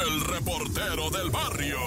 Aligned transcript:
el 0.00 0.20
reportero 0.22 1.10
del 1.10 1.30
barrio. 1.30 1.78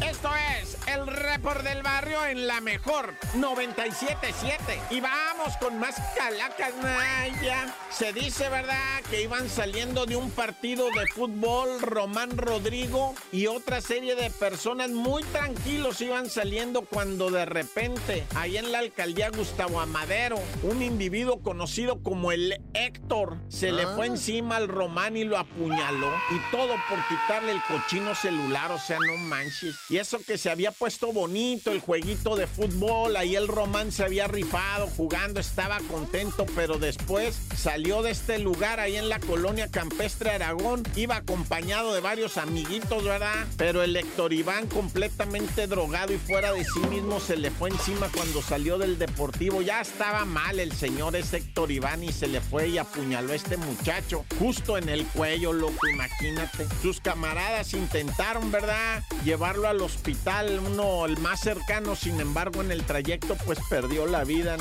Esto 0.00 0.30
es 0.60 0.76
el 0.86 1.06
report 1.06 1.62
del 1.62 1.82
barrio 1.82 2.24
en 2.26 2.46
la 2.46 2.60
mejor 2.60 3.14
977. 3.34 4.80
Y 4.90 5.00
vamos 5.38 5.56
con 5.58 5.78
más 5.78 5.94
calacas, 6.16 6.74
Naya. 6.82 7.74
Se 7.90 8.12
dice, 8.12 8.48
¿verdad?, 8.48 9.00
que 9.08 9.22
iban 9.22 9.48
saliendo 9.48 10.04
de 10.04 10.16
un 10.16 10.30
partido 10.30 10.86
de 10.90 11.06
fútbol 11.14 11.80
Román 11.80 12.36
Rodrigo 12.36 13.14
y 13.32 13.46
otra 13.46 13.80
serie 13.80 14.14
de 14.14 14.30
personas 14.30 14.90
muy 14.90 15.22
tranquilos 15.24 16.00
iban 16.00 16.28
saliendo 16.28 16.82
cuando 16.82 17.30
de 17.30 17.44
repente, 17.44 18.26
ahí 18.34 18.56
en 18.56 18.72
la 18.72 18.80
alcaldía 18.80 19.30
Gustavo 19.30 19.80
Amadero, 19.80 20.38
un 20.62 20.82
individuo 20.82 21.40
conocido 21.40 22.02
como 22.02 22.32
el 22.32 22.60
Héctor 22.74 23.38
se 23.48 23.72
le 23.72 23.86
fue 23.86 24.06
encima 24.06 24.56
al 24.56 24.68
Román 24.68 25.16
y 25.16 25.24
lo 25.24 25.38
apuñaló. 25.38 26.10
Y 26.30 26.50
todo 26.50 26.74
por 26.88 26.98
quitarle 27.08 27.52
el 27.52 27.62
cochino 27.62 28.14
celular, 28.14 28.70
o 28.72 28.78
sea, 28.78 28.98
no 28.98 29.16
manches. 29.16 29.76
Y 29.88 29.96
eso 29.98 30.18
que 30.26 30.38
se 30.38 30.50
había 30.50 30.72
puesto 30.72 31.12
bonito, 31.12 31.72
el 31.72 31.80
jueguito 31.80 32.36
de 32.36 32.46
fútbol, 32.46 33.16
ahí 33.16 33.36
el 33.36 33.48
Román 33.48 33.92
se 33.92 34.04
había 34.04 34.26
rifado 34.26 34.88
jugando, 34.88 35.27
estaba 35.36 35.78
contento, 35.90 36.46
pero 36.54 36.78
después 36.78 37.38
salió 37.56 38.02
de 38.02 38.12
este 38.12 38.38
lugar 38.38 38.80
ahí 38.80 38.96
en 38.96 39.08
la 39.08 39.20
colonia 39.20 39.68
campestre 39.68 40.30
Aragón, 40.30 40.82
iba 40.96 41.16
acompañado 41.16 41.92
de 41.92 42.00
varios 42.00 42.38
amiguitos, 42.38 43.04
¿verdad? 43.04 43.46
Pero 43.56 43.82
el 43.82 43.96
Héctor 43.96 44.32
Iván 44.32 44.66
completamente 44.66 45.66
drogado 45.66 46.12
y 46.12 46.18
fuera 46.18 46.52
de 46.52 46.64
sí 46.64 46.80
mismo 46.90 47.20
se 47.20 47.36
le 47.36 47.50
fue 47.50 47.70
encima 47.70 48.08
cuando 48.14 48.42
salió 48.42 48.78
del 48.78 48.98
deportivo, 48.98 49.62
ya 49.62 49.80
estaba 49.80 50.24
mal 50.24 50.60
el 50.60 50.72
señor 50.72 51.16
ese 51.16 51.38
Héctor 51.38 51.70
Iván 51.70 52.04
y 52.04 52.12
se 52.12 52.28
le 52.28 52.40
fue 52.40 52.68
y 52.68 52.78
apuñaló 52.78 53.32
a 53.32 53.36
este 53.36 53.56
muchacho 53.56 54.24
justo 54.38 54.78
en 54.78 54.88
el 54.88 55.04
cuello, 55.06 55.52
loco, 55.52 55.86
imagínate. 55.88 56.66
Sus 56.82 57.00
camaradas 57.00 57.74
intentaron, 57.74 58.50
¿verdad? 58.50 59.02
Llevarlo 59.24 59.68
al 59.68 59.80
hospital, 59.80 60.60
uno 60.64 61.06
el 61.06 61.18
más 61.18 61.40
cercano, 61.40 61.96
sin 61.96 62.20
embargo, 62.20 62.62
en 62.62 62.70
el 62.70 62.84
trayecto, 62.84 63.36
pues 63.44 63.58
perdió 63.68 64.06
la 64.06 64.24
vida. 64.24 64.56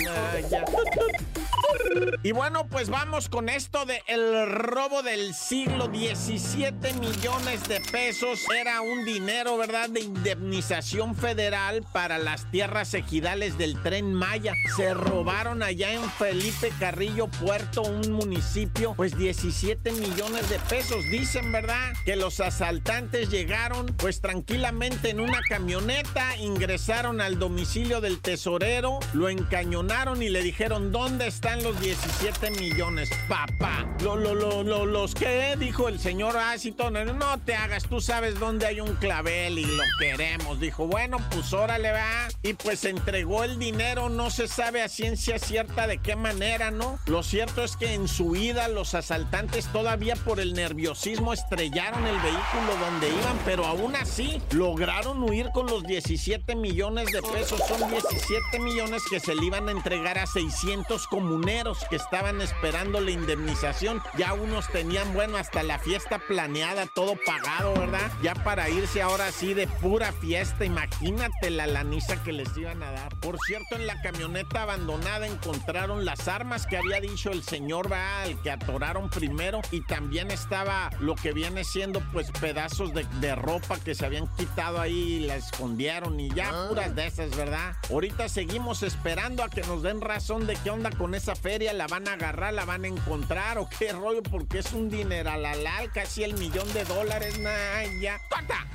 Y 2.24 2.32
bueno, 2.32 2.68
pues 2.68 2.90
vamos 2.90 3.30
con 3.30 3.50
esto 3.50 3.86
de 3.86 4.02
el 4.08 4.50
robo 4.50 5.02
del 5.04 5.34
siglo, 5.34 5.88
17 5.88 6.94
millones 6.94 7.68
de 7.68 7.80
pesos. 7.80 8.40
Era 8.56 8.82
un 8.82 9.06
dinero, 9.06 9.58
¿verdad?, 9.58 9.90
de 9.90 10.02
indemnización 10.02 11.16
federal 11.16 11.86
para 11.94 12.18
las 12.18 12.50
tierras 12.52 12.94
ejidales 12.94 13.58
del 13.58 13.82
tren 13.82 14.14
Maya. 14.14 14.54
Se 14.76 14.94
robaron 14.94 15.64
allá 15.64 15.94
en 15.94 16.04
Felipe 16.12 16.72
Carrillo 16.80 17.28
Puerto, 17.28 17.82
un 17.82 18.12
municipio, 18.12 18.94
pues 18.96 19.18
17 19.18 19.92
millones 19.94 20.50
de 20.50 20.60
pesos. 20.60 21.04
Dicen, 21.12 21.52
¿verdad?, 21.52 21.94
que 22.06 22.16
los 22.16 22.40
asaltantes 22.40 23.30
llegaron, 23.30 23.86
pues 23.98 24.22
tranquilamente 24.22 25.12
en 25.12 25.20
una 25.20 25.40
camioneta, 25.48 26.36
ingresaron 26.38 27.22
al 27.22 27.40
domicilio 27.40 28.02
del 28.02 28.20
tesorero, 28.20 29.00
lo 29.14 29.30
encañonaron 29.30 30.22
y 30.22 30.30
le 30.30 30.44
dijeron, 30.48 30.94
¿dónde 30.94 31.28
están 31.28 31.62
los 31.62 31.78
17 31.82 32.52
millones, 32.52 33.10
papá? 33.28 33.86
Lo, 34.02 34.16
lo, 34.16 34.34
lo, 34.34 34.64
lo, 34.64 34.86
los 34.86 35.14
que, 35.14 35.58
dijo 35.60 35.90
el 35.90 36.00
señor 36.00 36.38
Asito, 36.38 36.90
no 36.90 37.38
te 37.40 37.54
hagas, 37.54 37.84
tú 37.84 38.00
sabes 38.00 38.40
dónde 38.40 38.66
hay 38.66 38.80
un 38.80 38.96
clavel 38.96 39.60
y 39.60 39.66
lo 39.66 39.84
queremos. 40.00 40.62
Dijo, 40.62 40.88
bueno, 40.88 41.18
pues 41.32 41.52
órale 41.52 41.92
va. 41.92 42.30
Y 42.44 42.54
pues 42.54 42.86
entregó 42.86 43.44
el 43.44 43.60
dinero, 43.60 44.08
no 44.08 44.30
se 44.30 44.48
sabe 44.48 44.82
a 44.82 44.88
ciencia 44.88 45.38
cierta 45.38 45.86
de 45.86 45.98
qué 45.98 46.16
manera, 46.16 46.72
¿no? 46.72 46.98
Lo 47.08 47.24
cierto 47.24 47.66
es 47.66 47.76
que 47.76 47.94
en 47.94 48.08
su 48.08 48.38
ida 48.38 48.70
los 48.70 48.94
asaltantes 48.94 49.68
todavía 49.74 50.16
por 50.16 50.40
el 50.40 50.54
nerviosismo 50.54 51.34
estrellaron 51.34 52.08
el 52.08 52.18
vehículo 52.20 52.78
donde 52.80 53.10
iban, 53.10 53.38
pero 53.44 53.66
aún 53.66 53.98
así 53.98 54.42
lograron 54.52 55.22
huir 55.24 55.50
con 55.54 55.66
los 55.66 55.84
17 55.84 56.56
millones 56.56 57.12
de 57.12 57.22
pesos. 57.22 57.62
Son 57.68 57.90
17 57.90 58.60
millones 58.60 59.04
que 59.10 59.20
se 59.20 59.36
le 59.36 59.46
iban 59.46 59.68
a 59.68 59.72
entregar 59.72 60.18
a 60.18 60.26
600 60.38 61.08
comuneros 61.08 61.80
que 61.90 61.96
estaban 61.96 62.42
esperando 62.42 63.02
la 63.02 63.10
indemnización. 63.10 64.04
Ya 64.20 64.34
unos 64.34 64.68
tenían, 64.68 65.12
bueno, 65.16 65.36
hasta 65.36 65.64
la 65.64 65.80
fiesta 65.80 66.20
planeada, 66.20 66.86
todo 66.86 67.16
pagado, 67.26 67.74
¿verdad? 67.74 68.12
Ya 68.22 68.36
para 68.36 68.70
irse 68.70 69.02
ahora 69.02 69.32
sí 69.32 69.56
de 69.56 69.66
pura 69.66 70.12
fiesta. 70.12 70.64
Imagínate 70.64 71.50
la 71.50 71.66
laniza 71.66 72.22
que 72.22 72.34
les 72.34 72.56
iban 72.56 72.84
a 72.84 72.92
dar. 72.92 73.16
Por 73.20 73.40
cierto, 73.48 73.78
en 73.78 73.88
la 73.88 74.00
camioneta 74.04 74.62
abandonada 74.62 75.26
encontraron 75.26 76.06
las 76.06 76.28
armas 76.28 76.68
que 76.68 76.78
había 76.78 77.02
dicho 77.02 77.32
el 77.32 77.42
señor, 77.42 77.92
va, 77.92 78.24
el 78.26 78.40
que 78.44 78.52
atoraron 78.52 79.10
primero. 79.10 79.62
Y 79.72 79.82
también 79.82 80.30
estaba 80.30 80.92
lo 81.00 81.16
que 81.16 81.34
viene 81.34 81.64
siendo, 81.64 82.00
pues, 82.14 82.30
pedazos 82.30 82.94
de, 82.94 83.06
de 83.22 83.34
ropa 83.34 83.80
que 83.80 83.96
se 83.96 84.06
habían 84.06 84.28
quitado 84.36 84.80
ahí 84.80 85.14
y 85.14 85.20
la 85.22 85.36
escondieron 85.36 86.20
y 86.20 86.30
ya 86.30 86.68
puras 86.70 86.94
de 86.94 87.08
esas, 87.08 87.36
¿verdad? 87.36 87.76
Ahorita 87.90 88.30
seguimos 88.30 88.84
esperando 88.84 89.42
a 89.42 89.50
que 89.50 89.62
nos 89.64 89.82
den 89.82 90.00
razón 90.18 90.48
de 90.48 90.56
qué 90.56 90.72
onda 90.72 90.90
con 90.90 91.14
esa 91.14 91.36
feria, 91.36 91.74
la 91.74 91.86
van 91.86 92.08
a 92.08 92.14
agarrar, 92.14 92.52
la 92.52 92.66
van 92.66 92.86
a 92.86 92.88
encontrar 92.88 93.60
o 93.60 93.70
qué 93.70 93.92
rollo, 93.94 94.24
porque 94.24 94.58
es 94.58 94.74
un 94.74 94.90
dineral 94.90 95.46
al 95.46 95.92
casi 95.94 96.24
el 96.24 96.34
millón 96.40 96.74
de 96.74 96.86
dólares, 96.86 97.38
nah, 97.38 97.84
ya. 98.02 98.20
¡Corta! 98.28 98.66